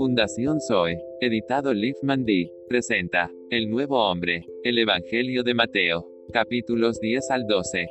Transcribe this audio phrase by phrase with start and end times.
[0.00, 7.30] Fundación Zoe, editado Liv Mandy, presenta El Nuevo Hombre, el Evangelio de Mateo, capítulos 10
[7.30, 7.86] al 12.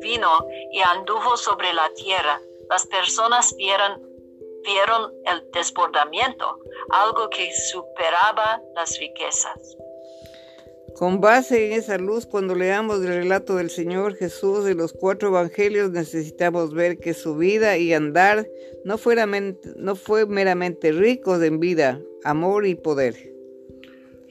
[0.00, 2.40] Vino y anduvo sobre la tierra.
[2.70, 4.00] Las personas vieron,
[4.62, 6.60] vieron el desbordamiento,
[6.90, 9.76] algo que superaba las riquezas.
[10.96, 15.28] Con base en esa luz, cuando leamos el relato del Señor Jesús de los cuatro
[15.28, 18.46] evangelios, necesitamos ver que su vida y andar
[18.84, 18.96] no,
[19.76, 23.16] no fue meramente ricos en vida, amor y poder.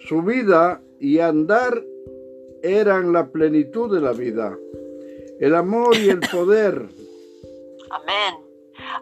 [0.07, 1.83] Su vida y andar
[2.61, 4.57] eran la plenitud de la vida,
[5.41, 6.87] el amor y el poder.
[7.89, 8.35] Amén.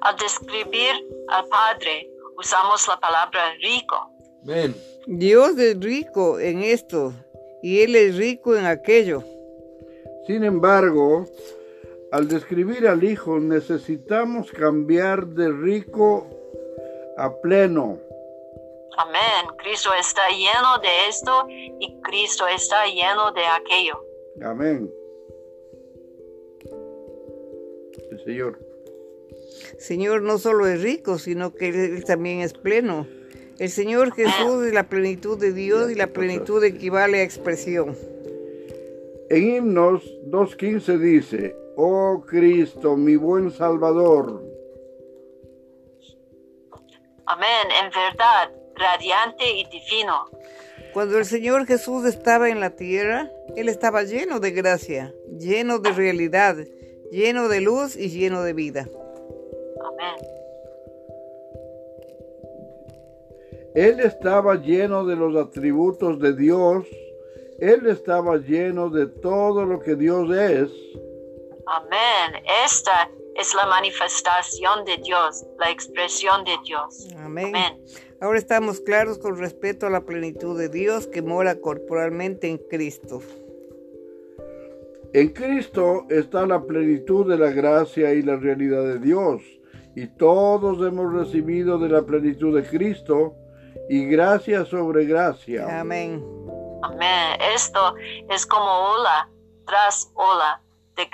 [0.01, 0.93] Al describir
[1.29, 4.09] al Padre, usamos la palabra rico.
[4.43, 4.75] Amén.
[5.05, 7.13] Dios es rico en esto,
[7.61, 9.23] y Él es rico en aquello.
[10.27, 11.25] Sin embargo,
[12.11, 16.27] al describir al Hijo necesitamos cambiar de rico
[17.17, 17.99] a pleno.
[18.97, 19.55] Amén.
[19.57, 24.05] Cristo está lleno de esto y Cristo está lleno de aquello.
[24.43, 24.91] Amén.
[28.11, 28.59] El Señor.
[29.79, 33.07] Señor no solo es rico, sino que Él también es pleno.
[33.61, 37.95] El Señor Jesús es la plenitud de Dios y la plenitud equivale a expresión.
[39.29, 44.43] En himnos 2.15 dice, Oh Cristo, mi buen Salvador.
[47.27, 50.25] Amén, en verdad, radiante y divino.
[50.91, 55.91] Cuando el Señor Jesús estaba en la tierra, Él estaba lleno de gracia, lleno de
[55.91, 56.55] realidad,
[57.11, 58.89] lleno de luz y lleno de vida.
[59.85, 60.40] Amén.
[63.73, 66.85] Él estaba lleno de los atributos de Dios.
[67.59, 70.71] Él estaba lleno de todo lo que Dios es.
[71.67, 72.43] Amén.
[72.65, 77.07] Esta es la manifestación de Dios, la expresión de Dios.
[77.17, 77.53] Amén.
[78.19, 83.21] Ahora estamos claros con respecto a la plenitud de Dios que mora corporalmente en Cristo.
[85.13, 89.41] En Cristo está la plenitud de la gracia y la realidad de Dios.
[89.95, 93.35] Y todos hemos recibido de la plenitud de Cristo
[93.91, 95.81] y gracia sobre gracia.
[95.81, 96.25] Amén.
[96.81, 97.37] Amén.
[97.53, 97.93] Esto
[98.29, 99.27] es como ola
[99.67, 100.61] tras ola
[100.95, 101.09] de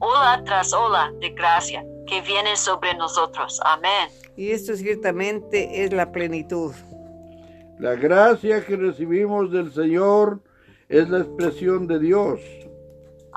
[0.00, 3.60] ola tras ola de gracia que viene sobre nosotros.
[3.64, 4.08] Amén.
[4.36, 6.74] Y esto ciertamente es la plenitud.
[7.78, 10.40] La gracia que recibimos del Señor
[10.88, 12.40] es la expresión de Dios.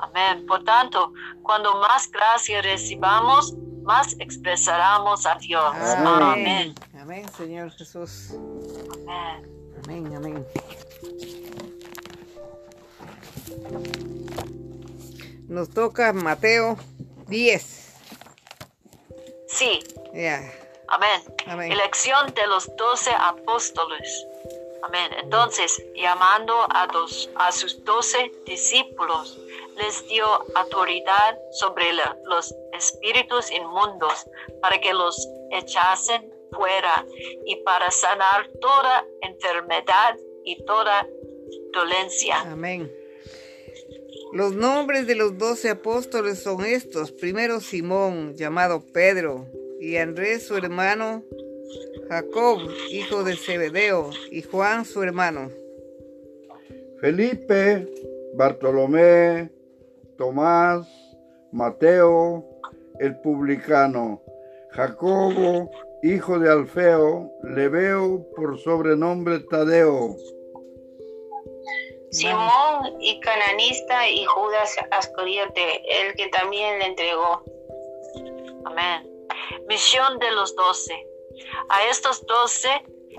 [0.02, 0.46] Amén.
[0.46, 1.12] Por tanto,
[1.42, 5.74] cuando más gracia recibamos, más expresaremos a Dios.
[5.74, 6.74] Amén.
[6.98, 8.34] Amén, Señor Jesús.
[8.92, 9.60] Amén.
[9.84, 10.46] Amén, amén.
[15.48, 16.76] Nos toca Mateo
[17.26, 17.94] 10.
[19.48, 19.80] Sí.
[20.14, 20.42] Ya.
[20.88, 21.70] Amén.
[21.72, 24.26] Elección de los doce apóstoles.
[24.82, 25.10] Amén.
[25.22, 29.38] Entonces, llamando a, dos, a sus doce discípulos,
[29.76, 31.92] les dio autoridad sobre
[32.24, 34.26] los espíritus inmundos
[34.60, 37.06] para que los echasen fuera
[37.46, 41.06] y para sanar toda enfermedad y toda
[41.72, 42.40] dolencia.
[42.40, 42.90] Amén.
[44.32, 47.10] Los nombres de los doce apóstoles son estos.
[47.10, 49.46] Primero Simón, llamado Pedro,
[49.80, 51.24] y Andrés su hermano,
[52.08, 52.60] Jacob,
[52.90, 55.50] hijo de Zebedeo, y Juan su hermano.
[57.00, 57.86] Felipe,
[58.34, 59.50] Bartolomé,
[60.18, 60.86] Tomás,
[61.52, 62.44] Mateo,
[62.98, 64.22] el publicano,
[64.70, 65.70] Jacobo,
[66.02, 70.16] hijo de Alfeo, le veo por sobrenombre Tadeo.
[72.10, 77.42] Simón y cananista y Judas Ascoriote, el que también le entregó.
[78.64, 79.08] Amén.
[79.68, 81.09] Misión de los doce.
[81.68, 82.68] A estos doce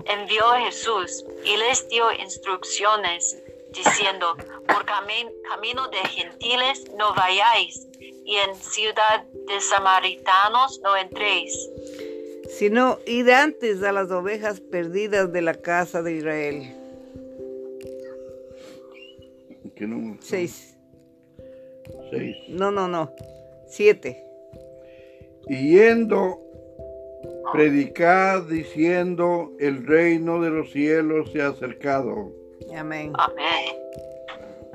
[0.06, 4.36] envió Jesús y les dio instrucciones diciendo,
[4.66, 7.88] por camino de gentiles no vayáis,
[8.24, 11.70] y en ciudad de samaritanos no entréis.
[12.50, 16.76] Sino id antes a las ovejas perdidas de la casa de Israel.
[19.74, 20.20] ¿Qué número?
[20.22, 20.76] Seis.
[22.10, 22.36] Seis.
[22.48, 23.10] No, no, no.
[23.68, 24.22] Siete.
[25.48, 26.41] Y yendo,
[27.52, 32.30] predicad diciendo, el reino de los cielos se ha acercado.
[32.76, 33.12] Amén.
[33.18, 33.76] Amén.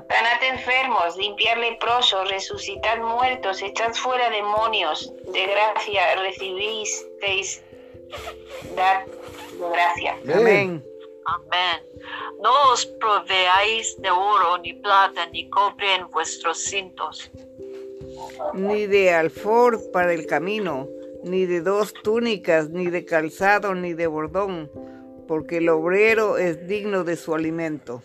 [0.08, 5.12] Sanad enfermos, limpiar leprosos, resucitar muertos, echad fuera demonios.
[5.32, 7.62] De gracia recibisteis,
[8.74, 10.16] dad de gracia.
[10.34, 10.82] Amén.
[11.26, 11.82] Amén.
[12.40, 17.30] No os proveáis de oro, ni plata, ni cobre en vuestros cintos.
[18.54, 20.88] ni de alfor para el camino,
[21.24, 24.70] ni de dos túnicas, ni de calzado, ni de bordón,
[25.26, 28.02] porque el obrero es digno de su alimento.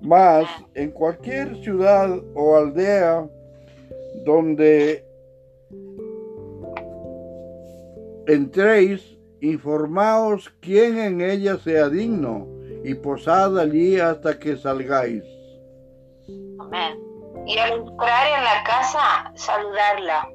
[0.00, 3.28] Mas en cualquier ciudad o aldea
[4.24, 5.04] donde
[8.26, 12.48] entréis, informaos quién en ella sea digno,
[12.84, 15.22] y posad allí hasta que salgáis.
[16.58, 16.98] Amén.
[17.46, 20.28] Y al entrar en la casa, saludarla.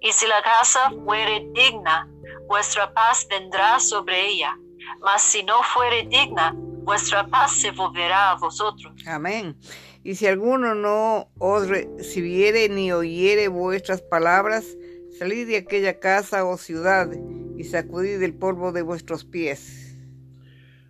[0.00, 2.08] Y si la casa fuere digna,
[2.48, 4.56] vuestra paz vendrá sobre ella.
[5.00, 6.54] Mas si no fuere digna,
[6.84, 8.94] vuestra paz se volverá a vosotros.
[9.06, 9.56] Amén.
[10.04, 14.76] Y si alguno no os recibiere ni oyere vuestras palabras,
[15.18, 17.08] salid de aquella casa o ciudad
[17.56, 19.96] y sacudid el polvo de vuestros pies.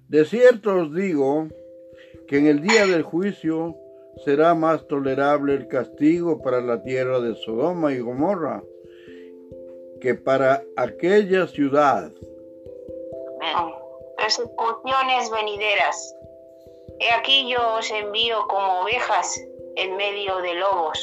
[0.08, 1.48] De cierto os digo
[2.28, 3.74] que en el día del juicio
[4.24, 8.62] será más tolerable el castigo para la tierra de Sodoma y Gomorra
[10.06, 12.12] que para aquella ciudad.
[13.40, 13.74] Amén.
[14.16, 16.14] Persecuciones venideras.
[17.00, 19.36] He aquí yo os envío como ovejas
[19.74, 20.98] en medio de lobos.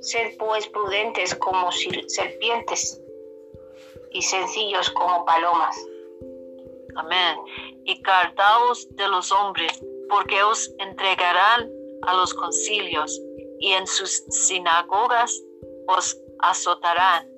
[0.00, 1.70] Sed pues prudentes como
[2.08, 3.00] serpientes
[4.10, 5.76] y sencillos como palomas.
[6.96, 7.36] Amén.
[7.84, 11.70] Y cartaos de los hombres, porque os entregarán
[12.02, 13.20] a los concilios,
[13.60, 15.32] y en sus sinagogas
[15.86, 17.33] os azotarán.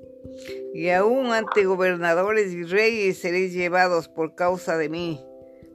[0.74, 5.24] Y aún ante gobernadores y reyes seréis llevados por causa de mí,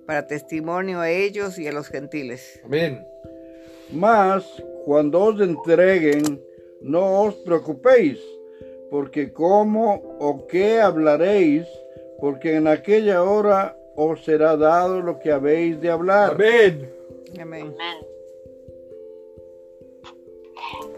[0.06, 2.62] para testimonio a ellos y a los gentiles.
[2.64, 3.06] Amén.
[3.92, 4.46] Mas
[4.86, 6.42] cuando os entreguen,
[6.82, 8.20] no os preocupéis,
[8.90, 11.68] porque cómo o qué hablaréis,
[12.20, 16.32] porque en aquella hora os será dado lo que habéis de hablar.
[16.34, 16.94] Amén.
[17.40, 17.76] Amén.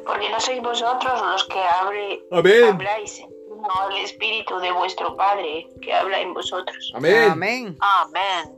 [0.06, 3.24] Porque no sois vosotros los que abre, habláis,
[3.64, 6.92] sino el Espíritu de vuestro Padre que habla en vosotros.
[6.96, 7.30] Amén.
[7.32, 7.78] Amén.
[7.80, 8.58] Amén.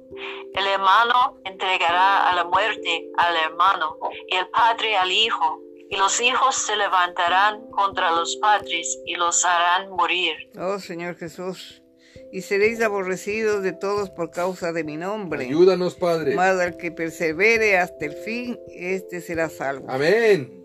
[0.54, 3.98] El hermano entregará a la muerte al hermano
[4.28, 9.46] y el padre al hijo y los hijos se levantarán contra los padres y los
[9.46, 10.34] harán morir.
[10.58, 11.84] Oh Señor Jesús,
[12.32, 15.46] y seréis aborrecidos de todos por causa de mi nombre.
[15.46, 16.36] Ayúdanos, Padre.
[16.36, 19.86] Mas al que persevere hasta el fin, este será salvo.
[19.90, 20.64] Amén.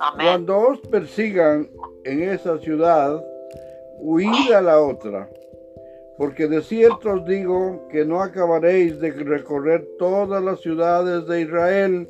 [0.00, 0.26] Amén.
[0.26, 1.70] Cuando os persigan
[2.04, 3.22] en esa ciudad,
[3.98, 5.28] huid a la otra.
[6.18, 12.08] Porque de cierto os digo que no acabaréis de recorrer todas las ciudades de Israel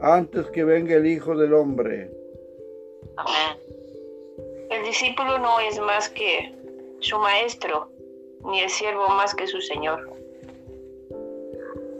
[0.00, 2.08] antes que venga el Hijo del Hombre.
[3.16, 3.58] Amén.
[4.70, 6.54] El discípulo no es más que
[7.00, 7.90] su maestro,
[8.44, 10.08] ni el siervo más que su señor.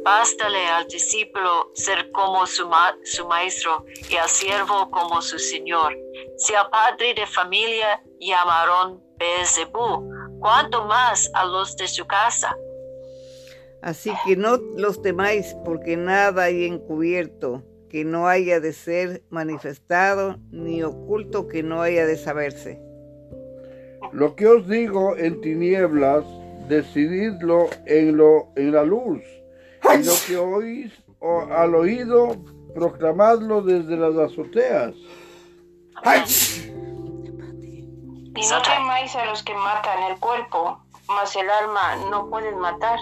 [0.04, 5.98] Bástale al discípulo ser como su, ma- su maestro y al siervo como su señor.
[6.36, 10.10] Si al padre de familia llamaron Beelzebú,
[10.40, 12.56] cuánto más a los de su casa.
[13.82, 20.36] Así que no los temáis, porque nada hay encubierto que no haya de ser manifestado,
[20.50, 22.80] ni oculto que no haya de saberse.
[24.12, 26.24] Lo que os digo en tinieblas,
[26.68, 29.22] decididlo en, lo, en la luz.
[29.84, 32.36] Y lo que oís o- al oído,
[32.74, 34.94] proclamadlo desde las azoteas.
[38.38, 40.78] Y no temáis a los que matan el cuerpo,
[41.08, 42.98] mas el alma no pueden matar.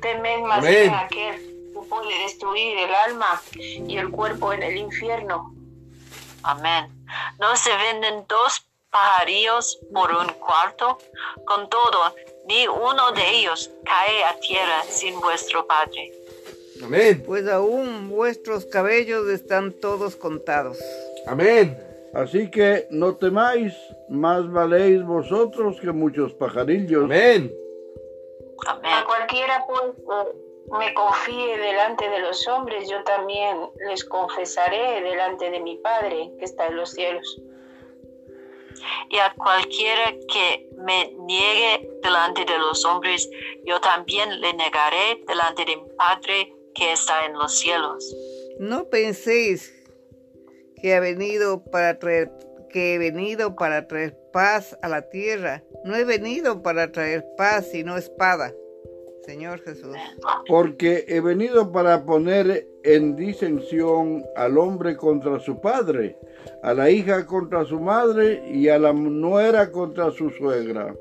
[0.00, 1.36] Temed más bien a aquel
[1.72, 5.52] que puede destruir el alma y el cuerpo en el infierno.
[6.44, 6.88] Amén.
[7.40, 10.98] ¿No se venden dos pajarillos por un cuarto?
[11.44, 12.14] Con todo,
[12.46, 16.12] ni uno de ellos cae a tierra sin vuestro Padre.
[16.82, 17.24] Amén.
[17.26, 20.78] Pues aún vuestros cabellos están todos contados.
[21.26, 21.89] Amén.
[22.14, 23.74] Así que no temáis,
[24.08, 27.04] más valéis vosotros que muchos pajarillos.
[27.04, 27.52] Amén.
[28.66, 28.92] Amén.
[28.92, 35.50] A cualquiera pues que me confíe delante de los hombres, yo también les confesaré delante
[35.50, 37.40] de mi Padre que está en los cielos.
[39.10, 43.28] Y a cualquiera que me niegue delante de los hombres,
[43.64, 48.14] yo también le negaré delante de mi Padre que está en los cielos.
[48.58, 49.79] No penséis
[50.80, 52.30] que ha venido para traer
[52.70, 55.62] que he venido para traer paz a la tierra.
[55.84, 58.52] No he venido para traer paz, sino espada.
[59.22, 59.96] Señor Jesús.
[60.48, 66.16] Porque he venido para poner en disensión al hombre contra su padre,
[66.62, 70.94] a la hija contra su madre y a la nuera contra su suegra.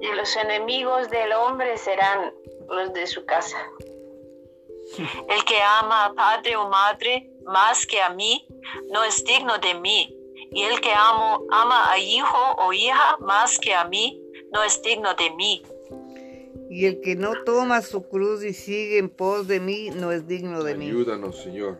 [0.00, 2.32] Y los enemigos del hombre serán
[2.68, 3.56] los de su casa.
[5.28, 8.46] El que ama a padre o madre más que a mí
[8.90, 10.16] no es digno de mí,
[10.50, 14.22] y el que amo, ama a hijo o hija más que a mí
[14.52, 15.62] no es digno de mí.
[16.70, 20.26] Y el que no toma su cruz y sigue en pos de mí no es
[20.26, 20.86] digno de mí.
[20.86, 21.78] Ayúdanos, Señor.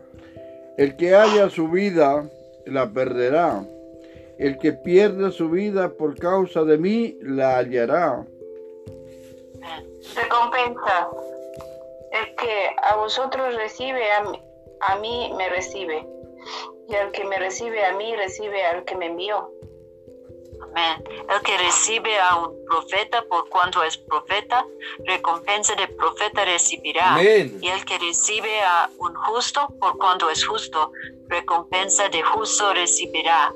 [0.77, 2.29] El que haya su vida,
[2.65, 3.65] la perderá.
[4.37, 8.25] El que pierde su vida por causa de mí, la hallará.
[10.15, 11.09] Recompensa.
[12.15, 14.41] El que a vosotros recibe, a mí,
[14.81, 16.07] a mí me recibe.
[16.87, 19.51] Y el que me recibe a mí, recibe al que me envió.
[20.61, 21.03] Amén.
[21.29, 24.65] El que recibe a un profeta por cuanto es profeta,
[25.05, 27.15] recompensa de profeta recibirá.
[27.15, 27.57] Amén.
[27.61, 30.91] Y el que recibe a un justo por cuanto es justo,
[31.27, 33.53] recompensa de justo recibirá.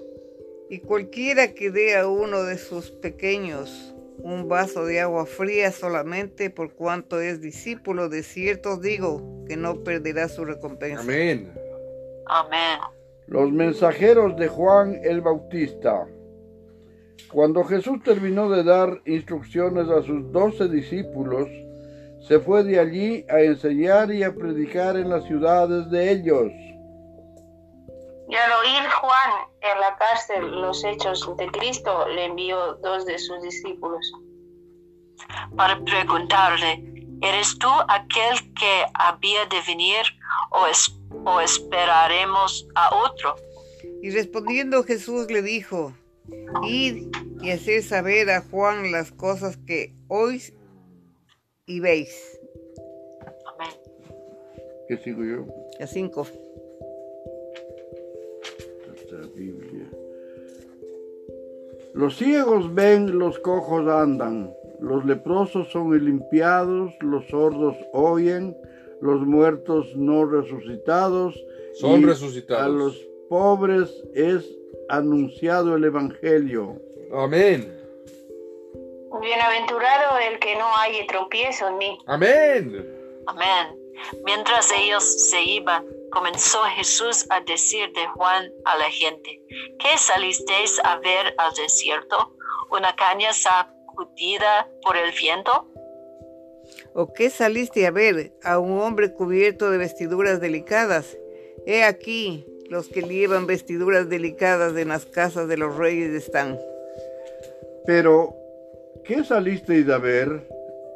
[0.69, 3.88] Y cualquiera que dé a uno de sus pequeños
[4.21, 9.83] un vaso de agua fría solamente por cuanto es discípulo, de cierto digo que no
[9.83, 11.01] perderá su recompensa.
[11.01, 11.51] Amén.
[12.27, 12.79] Amén.
[13.27, 16.07] Los mensajeros de Juan el Bautista.
[17.31, 21.47] Cuando Jesús terminó de dar instrucciones a sus doce discípulos,
[22.21, 26.51] se fue de allí a enseñar y a predicar en las ciudades de ellos.
[28.29, 29.31] Y al oír Juan
[29.61, 34.05] en la cárcel los hechos de Cristo, le envió dos de sus discípulos.
[35.57, 36.83] Para preguntarle,
[37.21, 40.03] ¿eres tú aquel que había de venir
[40.51, 40.95] o, es-
[41.25, 43.35] o esperaremos a otro?
[44.01, 45.91] Y respondiendo Jesús le dijo,
[46.63, 47.07] id
[47.41, 50.53] y hacer saber a Juan las cosas que oís
[51.65, 52.39] y veis.
[53.53, 53.75] Amén.
[54.87, 55.45] ¿Qué sigo yo?
[55.83, 56.27] A cinco.
[59.09, 59.89] Esta Biblia.
[61.95, 68.55] Los ciegos ven, los cojos andan, los leprosos son limpiados, los sordos oyen,
[69.01, 71.43] los muertos no resucitados.
[71.73, 72.65] Son y resucitados.
[72.65, 72.97] A los
[73.29, 74.47] pobres es
[74.89, 76.79] anunciado el Evangelio.
[77.11, 77.75] Amén.
[79.21, 81.97] Bienaventurado el que no haya tropiezo en mí.
[82.05, 82.85] Amén.
[83.25, 83.75] Amén.
[84.23, 89.41] Mientras ellos se iban, comenzó Jesús a decir de Juan a la gente,
[89.79, 92.35] ¿qué salisteis a ver al desierto?
[92.71, 95.67] ¿Una caña sacudida por el viento?
[96.93, 101.17] ¿O qué saliste a ver a un hombre cubierto de vestiduras delicadas?
[101.65, 106.59] He aquí, los que llevan vestiduras delicadas en las casas de los reyes están.
[107.85, 108.35] Pero,
[109.03, 110.47] ¿qué salisteis a ver?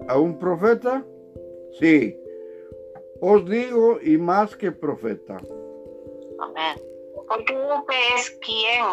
[0.07, 1.03] ¿A un profeta?
[1.79, 2.15] Sí,
[3.25, 5.37] os digo, y más que profeta.
[6.41, 6.75] Amén.
[7.27, 7.53] Porque
[8.15, 8.83] es quien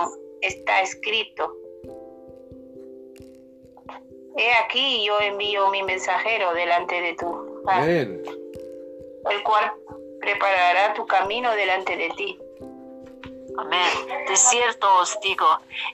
[0.40, 1.52] está escrito.
[4.36, 8.22] He aquí yo envío mi mensajero delante de tú, Amén.
[9.30, 9.72] el cual
[10.20, 12.38] preparará tu camino delante de ti.
[13.58, 13.90] Amén.
[14.28, 15.46] De cierto os digo,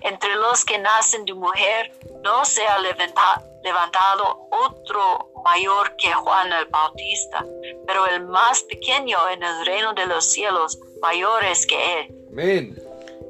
[0.03, 1.91] entre los que nacen de mujer
[2.23, 7.45] no se ha levanta- levantado otro mayor que Juan el Bautista,
[7.85, 12.15] pero el más pequeño en el reino de los cielos mayor es que él.
[12.31, 12.79] Amén.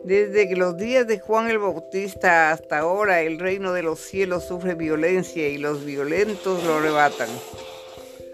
[0.05, 4.47] Desde que los días de Juan el Bautista hasta ahora el reino de los cielos
[4.47, 7.31] sufre violencia y los violentos lo arrebatan.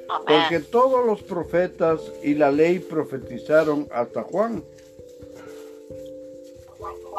[0.09, 0.67] Porque Amén.
[0.71, 4.65] todos los profetas y la ley profetizaron hasta Juan.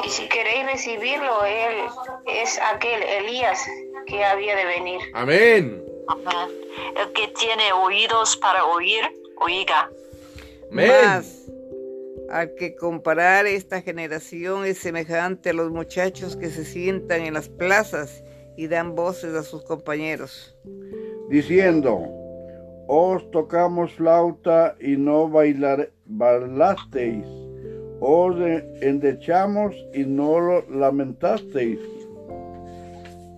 [0.04, 1.86] Y si queréis recibirlo, él
[2.26, 3.58] es aquel Elías
[4.06, 5.00] que había de venir.
[5.14, 5.82] Amén.
[6.08, 6.50] Amén.
[6.96, 9.02] El que tiene oídos para oír,
[9.40, 9.90] oiga.
[10.70, 10.90] Amén.
[11.04, 11.44] Mas
[12.30, 17.48] al que comparar esta generación es semejante a los muchachos que se sientan en las
[17.48, 18.24] plazas
[18.56, 20.56] y dan voces a sus compañeros.
[21.28, 22.02] diciendo,
[22.86, 27.26] os tocamos flauta y no bailar, bailasteis,
[28.04, 28.36] os
[28.82, 31.80] endechamos y no lo lamentasteis.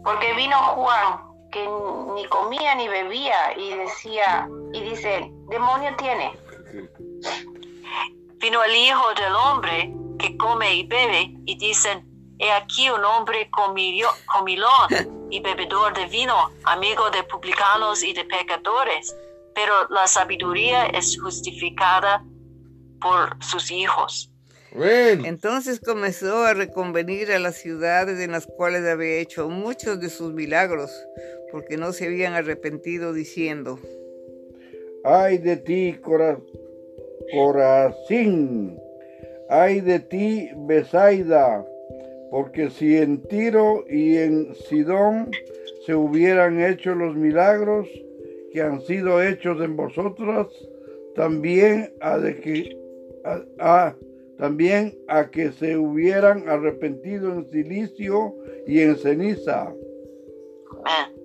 [0.02, 1.20] Porque vino Juan,
[1.52, 1.64] que
[2.14, 6.32] ni comía ni bebía, y decía, y dice, demonio tiene.
[8.38, 12.04] Vino el Hijo del Hombre que come y bebe y dicen,
[12.38, 19.14] he aquí un hombre comilón y bebedor de vino, amigo de publicanos y de pecadores.
[19.54, 22.22] Pero la sabiduría es justificada
[23.00, 24.30] por sus hijos.
[25.24, 30.32] Entonces comenzó a reconvenir a las ciudades en las cuales había hecho muchos de sus
[30.34, 30.90] milagros,
[31.50, 33.78] porque no se habían arrepentido diciendo,
[35.04, 36.40] Ay de ti, Cora-
[37.32, 38.78] Corazín,
[39.48, 41.64] ay de ti, Besaida,
[42.30, 45.30] porque si en Tiro y en Sidón
[45.86, 47.88] se hubieran hecho los milagros
[48.52, 50.48] que han sido hechos en vosotras,
[51.14, 52.76] también ha de, que,
[54.38, 58.34] también a que se hubieran arrepentido en silicio
[58.66, 59.72] y en ceniza.
[60.84, 61.16] Amén.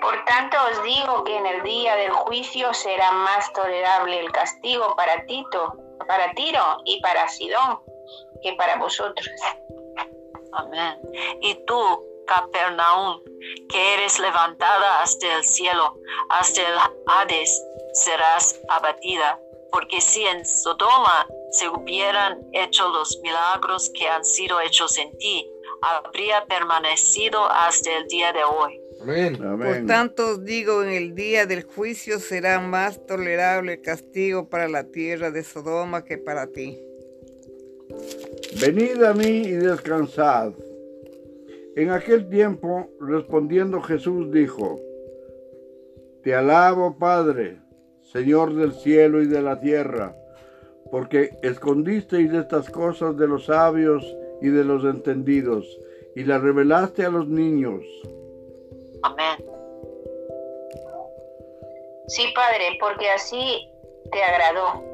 [0.00, 4.94] Por tanto os digo que en el día del juicio será más tolerable el castigo
[4.96, 7.78] para Tito, para Tiro y para Sidón
[8.42, 9.26] que para vosotros.
[10.52, 10.98] Amén.
[11.40, 13.20] Y tú, Capernaum,
[13.70, 15.94] que eres levantada hasta el cielo,
[16.28, 16.74] hasta el
[17.06, 17.64] Hades,
[17.94, 19.40] serás abatida.
[19.74, 25.50] Porque si en Sodoma se hubieran hecho los milagros que han sido hechos en ti,
[25.82, 28.80] habría permanecido hasta el día de hoy.
[29.02, 29.36] Amén.
[29.36, 34.68] Por tanto os digo, en el día del juicio será más tolerable el castigo para
[34.68, 36.80] la tierra de Sodoma que para ti.
[38.60, 40.52] Venid a mí y descansad.
[41.74, 44.78] En aquel tiempo, respondiendo Jesús, dijo,
[46.22, 47.63] Te alabo, Padre,
[48.14, 50.14] Señor del cielo y de la tierra,
[50.92, 54.04] porque escondisteis estas cosas de los sabios
[54.40, 55.66] y de los entendidos,
[56.14, 57.82] y las revelaste a los niños.
[59.02, 59.44] Amén.
[62.06, 63.68] Sí, Padre, porque así
[64.12, 64.84] te agradó.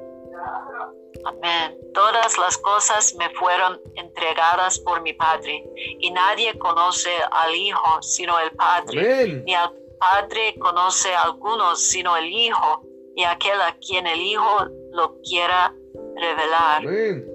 [1.26, 1.78] Amén.
[1.92, 5.62] Todas las cosas me fueron entregadas por mi Padre,
[5.98, 9.44] y nadie conoce al Hijo sino el Padre, Amén.
[9.44, 14.66] ni al Padre conoce a algunos sino el Hijo, y aquel a quien el Hijo
[14.92, 15.74] lo quiera
[16.16, 16.86] revelar.
[16.86, 17.26] Amén.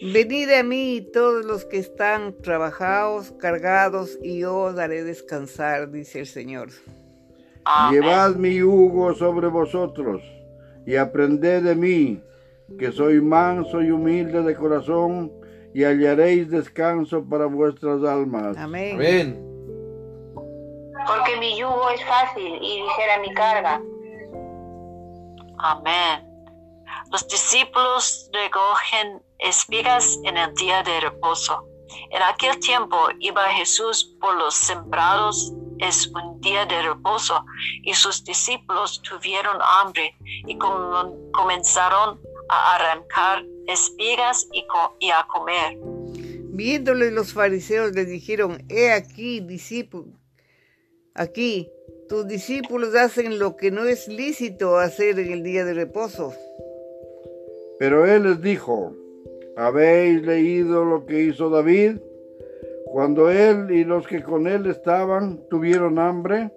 [0.00, 6.20] Venid a mí todos los que están trabajados, cargados, y yo os daré descansar, dice
[6.20, 6.68] el Señor.
[7.64, 8.02] Amén.
[8.02, 10.20] Llevad mi yugo sobre vosotros,
[10.84, 12.22] y aprended de mí,
[12.78, 15.32] que soy manso y humilde de corazón,
[15.72, 18.56] y hallaréis descanso para vuestras almas.
[18.58, 18.96] Amén.
[18.96, 19.54] Amén.
[21.06, 23.80] Porque mi yugo es fácil y ligera mi carga.
[25.64, 26.22] Amén.
[27.10, 31.66] Los discípulos recogen espigas en el día de reposo.
[32.10, 37.42] En aquel tiempo iba Jesús por los sembrados, es un día de reposo,
[37.82, 40.14] y sus discípulos tuvieron hambre
[40.46, 44.66] y com- comenzaron a arrancar espigas y,
[45.00, 45.78] y a comer.
[46.56, 50.12] Viéndole los fariseos le dijeron, he aquí, discípulo,
[51.14, 51.70] aquí,
[52.14, 56.32] tus discípulos hacen lo que no es lícito hacer en el día de reposo.
[57.80, 58.94] Pero él les dijo,
[59.56, 61.96] ¿habéis leído lo que hizo David?
[62.86, 66.52] Cuando él y los que con él estaban tuvieron hambre,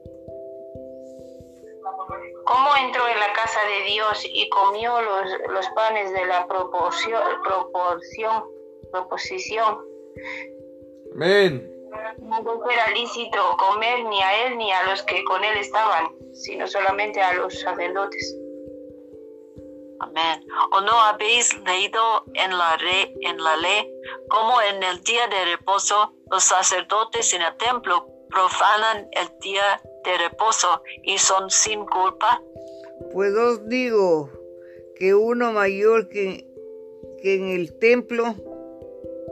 [2.46, 7.22] ¿Cómo entró en la casa de Dios y comió los, los panes de la proporción,
[7.44, 8.44] proporción,
[8.92, 9.80] proposición?
[11.16, 11.77] Amén.
[12.22, 16.68] No era lícito comer ni a él ni a los que con él estaban, sino
[16.68, 18.36] solamente a los sacerdotes.
[20.00, 20.46] Amén.
[20.74, 23.92] ¿O no habéis leído en la, re- en la ley
[24.30, 30.18] cómo en el día de reposo los sacerdotes en el templo profanan el día de
[30.20, 32.42] reposo y son sin culpa?
[33.14, 34.30] Pues os digo
[34.98, 36.46] que uno mayor que,
[37.24, 38.36] que en el templo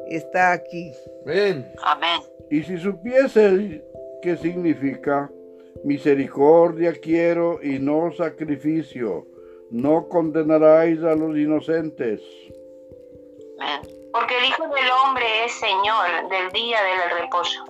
[0.07, 0.91] está aquí.
[1.25, 1.71] Amén.
[1.83, 2.21] Amén.
[2.49, 3.83] Y si supiese
[4.21, 5.29] qué significa,
[5.83, 9.27] misericordia quiero y no sacrificio,
[9.71, 12.21] no condenaráis a los inocentes.
[13.59, 13.81] Amén.
[14.11, 17.65] Porque el Hijo del Hombre es Señor del día del reposo.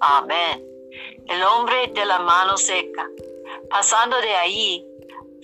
[0.00, 0.64] Amén.
[1.28, 3.06] El hombre de la mano seca,
[3.70, 4.86] pasando de allí,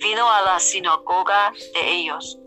[0.01, 2.39] vino a la sinagoga de ellos.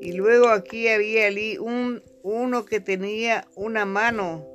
[0.00, 4.53] Y luego aquí había allí un, uno que tenía una mano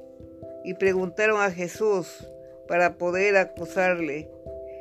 [0.63, 2.27] y preguntaron a Jesús
[2.67, 4.29] para poder acusarle.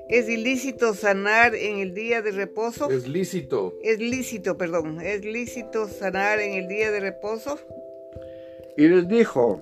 [0.08, 2.90] ¿Es ilícito sanar en el día de reposo?
[2.90, 3.74] Es lícito.
[3.82, 5.00] Es lícito, perdón.
[5.02, 7.58] ¿Es lícito sanar en el día de reposo?
[8.76, 9.60] Y les dijo,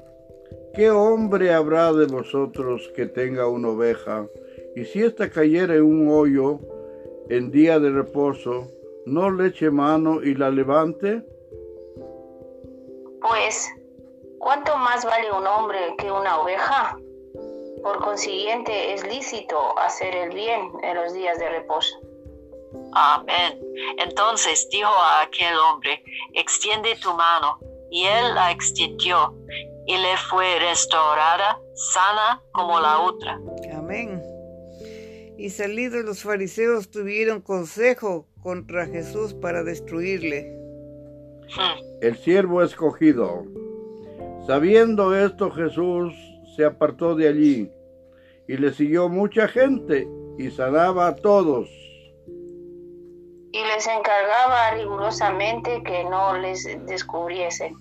[0.75, 4.29] ¿qué hombre habrá de vosotros que tenga una oveja?
[4.77, 6.61] Y si ésta cayera en un hoyo
[7.29, 8.71] en día de reposo,
[9.05, 11.25] no le eche mano y la levante.
[13.21, 13.69] Pues,
[14.47, 16.97] ¿cuánto más vale un hombre que una oveja?
[17.83, 21.99] Por consiguiente, es lícito hacer el bien en los días de reposo.
[22.93, 23.61] Amén.
[23.99, 26.01] Entonces dijo a aquel hombre,
[26.35, 27.59] extiende tu mano.
[27.91, 29.35] Y él la extendió
[29.85, 33.41] y le fue restaurada, sana como la otra.
[33.77, 34.23] Amén.
[35.37, 40.57] Y salidos los fariseos tuvieron consejo contra Jesús para destruirle.
[41.57, 41.83] Hmm.
[42.01, 43.45] El siervo escogido.
[44.47, 46.15] Sabiendo esto, Jesús
[46.55, 47.71] se apartó de allí
[48.47, 51.69] y le siguió mucha gente y sanaba a todos.
[53.53, 57.75] y les encargaba rigurosamente que no les descubriesen.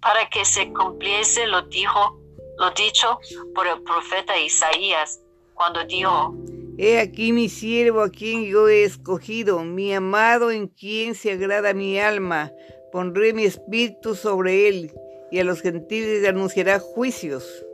[0.00, 2.18] Para que se cumpliese lo dijo,
[2.58, 3.18] lo dicho
[3.54, 5.20] por el profeta Isaías,
[5.52, 6.34] cuando dijo,
[6.78, 11.74] He aquí mi siervo a quien yo he escogido, mi amado en quien se agrada
[11.74, 12.50] mi alma.
[12.94, 14.92] Pondré mi espíritu sobre él
[15.32, 17.66] y a los gentiles anunciará juicios.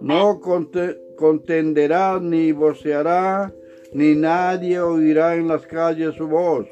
[0.00, 3.52] No conte- contenderá ni voceará,
[3.92, 6.66] ni nadie oirá en las calles su voz.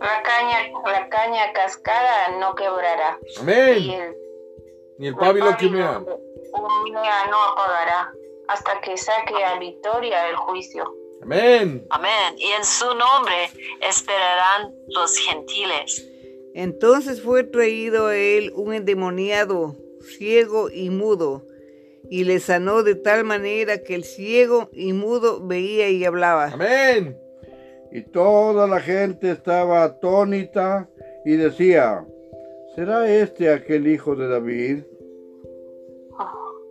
[0.00, 3.18] La caña, la caña cascada no quebrará.
[3.38, 4.16] Amén.
[4.96, 8.10] Ni el pábilo que humea no apagará
[8.48, 10.94] hasta que saque a victoria el juicio.
[11.22, 11.86] Amén.
[11.90, 16.06] Amén, y en su nombre esperarán los gentiles.
[16.54, 19.76] Entonces fue traído a él un endemoniado,
[20.18, 21.46] ciego y mudo,
[22.08, 26.46] y le sanó de tal manera que el ciego y mudo veía y hablaba.
[26.46, 27.16] Amén.
[27.92, 30.88] Y toda la gente estaba atónita
[31.24, 32.04] y decía,
[32.74, 34.84] ¿será este aquel hijo de David?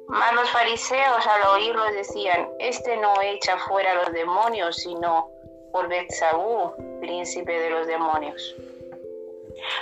[0.10, 5.30] Mas los fariseos al oírlo decían, este no echa fuera los demonios, sino
[5.72, 8.56] por Betsabú, príncipe de los demonios.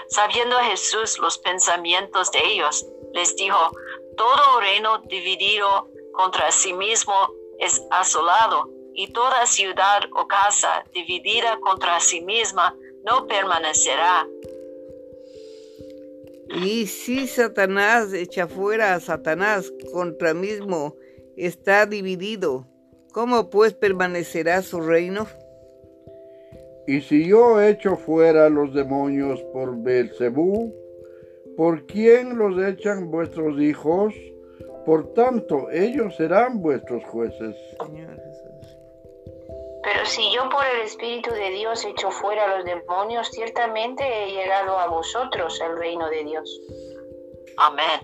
[0.09, 3.71] Sabiendo Jesús los pensamientos de ellos, les dijo,
[4.17, 7.13] todo reino dividido contra sí mismo
[7.59, 14.27] es asolado, y toda ciudad o casa dividida contra sí misma no permanecerá.
[16.49, 20.95] Y si Satanás echa fuera a Satanás contra mismo,
[21.35, 22.67] está dividido.
[23.11, 25.27] ¿Cómo pues permanecerá su reino?
[26.87, 30.73] Y si yo echo fuera los demonios por Beelzebú,
[31.57, 34.13] ¿por quién los echan vuestros hijos?
[34.85, 37.55] Por tanto, ellos serán vuestros jueces.
[37.85, 38.46] Señor Jesús.
[39.87, 44.77] Pero si yo por el Espíritu de Dios echo fuera los demonios, ciertamente he llegado
[44.77, 46.61] a vosotros el reino de Dios.
[47.55, 48.01] Amén.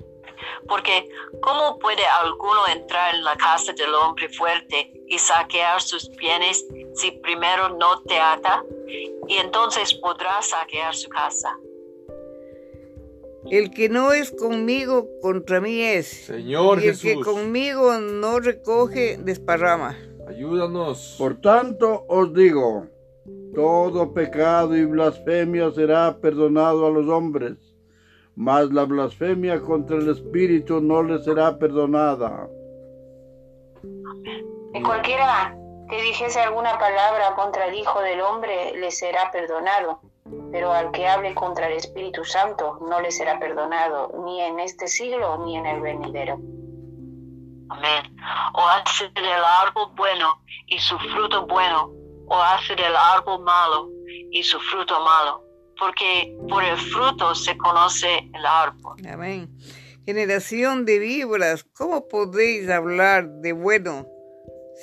[0.69, 1.10] Porque
[1.41, 6.65] ¿cómo puede alguno entrar en la casa del hombre fuerte y saquear sus bienes
[6.96, 8.63] si primero no te ata?
[9.28, 11.54] Y entonces podrá saquear su casa.
[13.52, 16.28] El que no es conmigo, contra mí es.
[16.28, 19.98] Señor y el que conmigo no recoge, desparrama.
[20.27, 21.15] Ayúdanos.
[21.17, 22.88] Por tanto, os digo,
[23.53, 27.57] todo pecado y blasfemia será perdonado a los hombres,
[28.36, 32.47] mas la blasfemia contra el Espíritu no le será perdonada.
[34.73, 35.55] Y cualquiera
[35.89, 39.99] que dijese alguna palabra contra el Hijo del Hombre le será perdonado,
[40.51, 44.88] pero al que hable contra el Espíritu Santo no le será perdonado, ni en este
[44.88, 46.39] siglo ni en el venidero.
[47.69, 48.15] Amén.
[48.54, 51.91] O hace del árbol bueno y su fruto bueno,
[52.28, 53.89] o hace del árbol malo
[54.32, 55.43] y su fruto malo.
[55.80, 58.95] Porque por el fruto se conoce el árbol.
[59.12, 59.49] Amén.
[60.06, 64.06] Generación de víboras, ¿cómo podéis hablar de bueno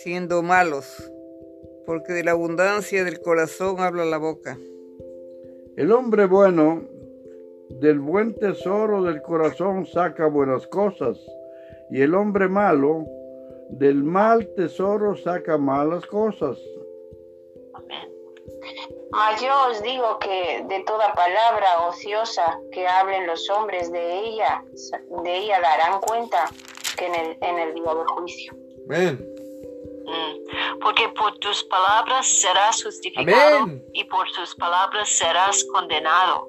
[0.02, 0.86] siendo malos?
[1.86, 4.56] Porque de la abundancia del corazón habla la boca.
[5.76, 6.82] El hombre bueno
[7.80, 11.18] del buen tesoro del corazón saca buenas cosas,
[11.90, 13.04] y el hombre malo
[13.70, 16.58] del mal tesoro saca malas cosas.
[17.74, 18.08] Amén.
[19.10, 24.64] Mas yo os digo que de toda palabra ociosa que hablen los hombres de ella,
[25.24, 26.48] de ella darán cuenta
[26.96, 28.54] que en el, en el día del juicio.
[28.88, 29.26] Amén.
[30.06, 30.78] Mm.
[30.80, 33.84] Porque por tus palabras serás justificado Amén.
[33.92, 36.48] y por tus palabras serás condenado.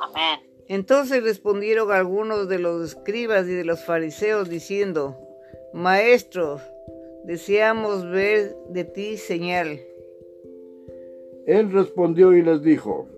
[0.00, 0.49] Amén.
[0.70, 5.16] Entonces respondieron algunos de los escribas y de los fariseos diciendo,
[5.72, 6.60] Maestro,
[7.24, 9.80] deseamos ver de ti señal.
[11.44, 13.08] Él respondió y les dijo,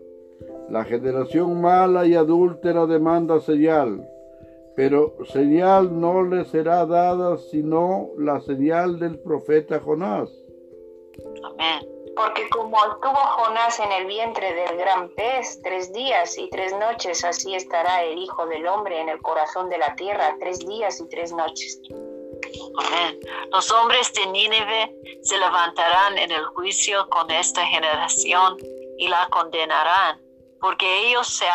[0.71, 4.09] la generación mala y adúltera demanda señal,
[4.75, 10.31] pero señal no le será dada sino la señal del profeta Jonás.
[11.45, 11.92] Amén.
[12.17, 17.25] Porque como estuvo Jonás en el vientre del gran pez tres días y tres noches,
[17.25, 21.09] así estará el Hijo del Hombre en el corazón de la tierra tres días y
[21.09, 21.81] tres noches.
[22.79, 23.19] Amén.
[23.51, 28.57] Los hombres de Nínive se levantarán en el juicio con esta generación
[28.99, 30.21] y la condenarán,
[30.61, 31.47] porque ellos se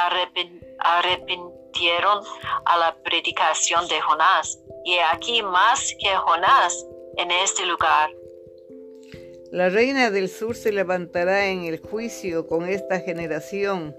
[0.80, 2.24] arrepintieron
[2.66, 4.60] a la predicación de Jonás.
[4.86, 6.86] Y aquí más que Jonás
[7.18, 8.10] en este lugar.
[9.52, 13.96] La reina del sur se levantará en el juicio con esta generación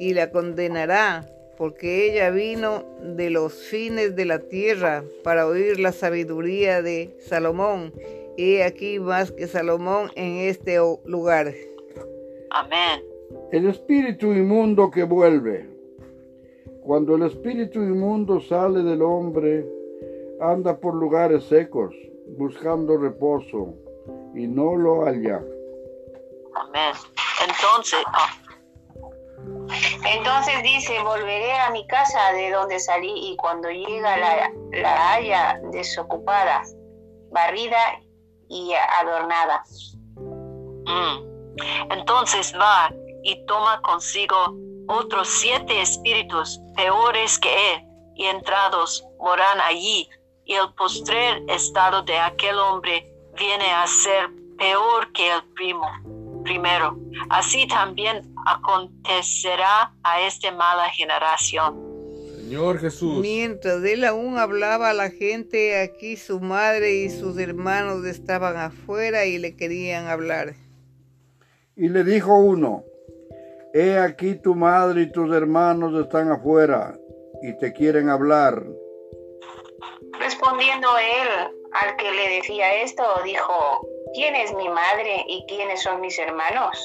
[0.00, 1.24] y la condenará,
[1.56, 7.92] porque ella vino de los fines de la tierra para oír la sabiduría de Salomón,
[8.36, 11.52] y aquí más que Salomón en este lugar.
[12.50, 13.04] Amén.
[13.52, 15.68] El espíritu inmundo que vuelve.
[16.82, 19.64] Cuando el espíritu inmundo sale del hombre,
[20.40, 21.94] anda por lugares secos,
[22.36, 23.74] buscando reposo,
[24.34, 25.40] y no lo halla.
[26.54, 26.92] Amén.
[27.46, 28.34] Entonces, ah,
[30.04, 35.60] entonces dice, volveré a mi casa de donde salí y cuando llega la, la haya
[35.72, 36.62] desocupada,
[37.30, 38.00] barrida
[38.48, 39.62] y adornada.
[40.16, 41.32] Mm.
[41.90, 42.92] Entonces va
[43.22, 44.36] y toma consigo
[44.88, 47.82] otros siete espíritus peores que él
[48.14, 50.08] y entrados moran allí
[50.44, 55.86] y el postrer estado de aquel hombre viene a ser peor que el primo
[56.42, 56.98] primero.
[57.30, 61.92] Así también acontecerá a esta mala generación.
[62.36, 63.20] Señor Jesús.
[63.20, 69.24] Mientras él aún hablaba a la gente, aquí su madre y sus hermanos estaban afuera
[69.24, 70.54] y le querían hablar.
[71.76, 72.84] Y le dijo uno,
[73.72, 76.94] He aquí tu madre y tus hermanos están afuera
[77.42, 78.62] y te quieren hablar.
[80.18, 86.00] Respondiendo él al que le decía esto, dijo, ¿quién es mi madre y quiénes son
[86.00, 86.78] mis hermanos?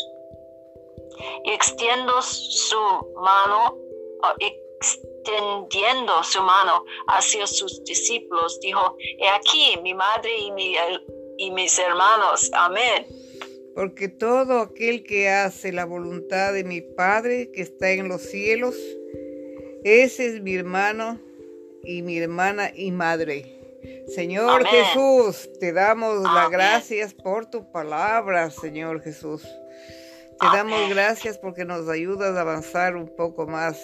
[1.43, 2.75] y extiendo su
[3.21, 3.77] mano,
[4.39, 10.75] extendiendo su mano hacia sus discípulos, dijo, he aquí mi madre y, mi,
[11.37, 12.49] y mis hermanos.
[12.53, 13.05] Amén.
[13.75, 18.75] Porque todo aquel que hace la voluntad de mi Padre que está en los cielos,
[19.83, 21.19] ese es mi hermano
[21.83, 23.56] y mi hermana y madre.
[24.07, 29.43] Señor Jesús, te damos las gracias por tu palabra, Señor Jesús.
[30.39, 33.77] Te damos gracias porque nos ayudas a avanzar un poco más.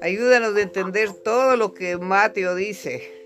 [0.00, 3.22] Ayúdanos a entender todo lo que Mateo dice.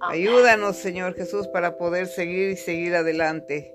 [0.00, 3.74] Ayúdanos, Señor Jesús, para poder seguir y seguir adelante.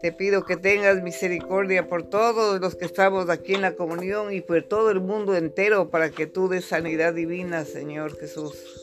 [0.00, 4.40] Te pido que tengas misericordia por todos los que estamos aquí en la comunión y
[4.40, 8.79] por todo el mundo entero para que tú des sanidad divina, Señor Jesús.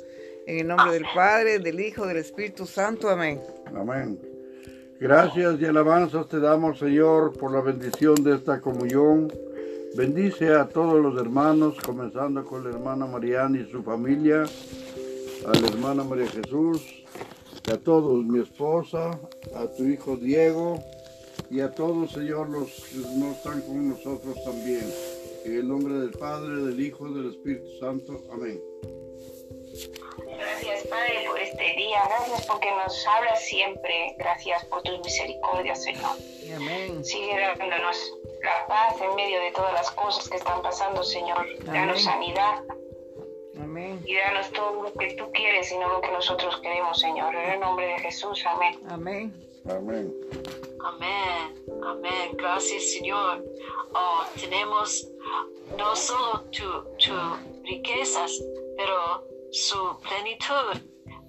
[0.47, 3.10] En el nombre del Padre, del Hijo, del Espíritu Santo.
[3.10, 3.41] Amén.
[3.75, 4.17] Amén.
[4.97, 9.29] Gracias y alabanzas te damos, Señor, por la bendición de esta comunión.
[9.97, 15.67] Bendice a todos los hermanos, comenzando con la hermana Mariana y su familia, a la
[15.67, 17.03] hermana María Jesús,
[17.69, 19.19] a todos, mi esposa,
[19.53, 20.79] a tu hijo Diego,
[21.49, 24.86] y a todos, Señor, los que no están con nosotros también.
[25.43, 28.23] En el nombre del Padre, del Hijo del Espíritu Santo.
[28.31, 28.62] Amén.
[30.60, 32.02] Gracias, Padre, por este día.
[32.08, 34.15] Gracias porque nos hablas siempre.
[34.17, 36.17] Gracias por tus misericordias, Señor.
[36.56, 37.06] Amén.
[37.06, 41.46] Sigue dándonos la paz en medio de todas las cosas que están pasando, Señor.
[41.63, 42.63] Danos sanidad.
[43.60, 44.02] Amén.
[44.04, 47.36] Y danos todo lo que tú quieres y no lo que nosotros queremos, Señor.
[47.36, 48.43] En el nombre de Jesús.
[48.48, 48.80] Amén.
[48.89, 49.50] Amén.
[49.70, 50.12] Amén.
[50.84, 51.65] Amén.
[51.86, 52.32] Amén.
[52.34, 53.46] Gracias, Señor.
[53.93, 55.08] Oh, tenemos
[55.78, 57.13] no solo tus tu
[57.63, 58.32] riquezas,
[58.76, 60.81] pero su plenitud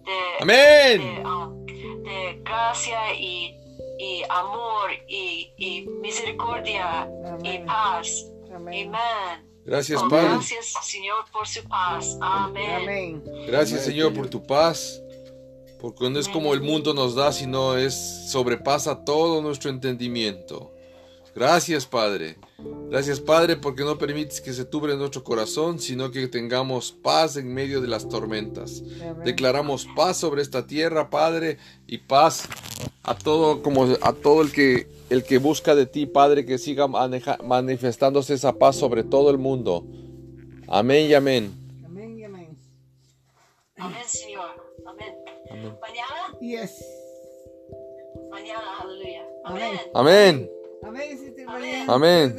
[0.04, 3.56] de, um, de, gracia y,
[3.98, 7.08] y amor y, y misericordia
[7.42, 8.26] y paz.
[8.54, 8.92] Amén.
[9.64, 10.28] Gracias, oh, Padre.
[10.28, 12.16] Gracias, Señor, por su paz.
[12.20, 13.22] Amén.
[13.46, 15.02] Gracias, Señor, por tu paz.
[15.80, 17.94] Porque no es como el mundo nos da, sino es
[18.32, 20.72] sobrepasa todo nuestro entendimiento.
[21.38, 22.36] Gracias, Padre.
[22.90, 27.54] Gracias, Padre, porque no permites que se tubre nuestro corazón, sino que tengamos paz en
[27.54, 28.82] medio de las tormentas.
[29.24, 32.48] Declaramos paz sobre esta tierra, Padre, y paz
[33.04, 36.88] a todo como a todo el que el que busca de ti, Padre, que siga
[36.88, 39.86] manifestándose esa paz sobre todo el mundo.
[40.66, 41.52] Amén y amén.
[41.84, 42.58] Amén y amén.
[43.76, 44.60] Amén, Señor.
[44.88, 45.14] Amén.
[45.80, 46.36] Mañana.
[46.40, 46.84] Yes.
[48.28, 49.24] Mañana, aleluya.
[49.44, 49.80] Amén.
[49.94, 50.57] Amén.
[50.82, 51.84] Amén.
[51.88, 52.36] Amén.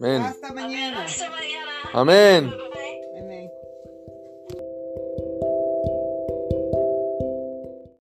[0.00, 0.22] Amén.
[0.22, 1.04] Hasta mañana.
[1.04, 1.70] Hasta mañana.
[1.92, 2.52] Amén.